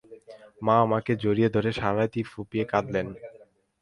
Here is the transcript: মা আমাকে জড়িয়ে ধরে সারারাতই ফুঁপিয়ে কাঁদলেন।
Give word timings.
মা 0.61 0.75
আমাকে 0.81 1.11
জড়িয়ে 1.23 1.49
ধরে 1.55 1.69
সারারাতই 1.71 2.23
ফুঁপিয়ে 2.23 2.65
কাঁদলেন। 2.71 3.07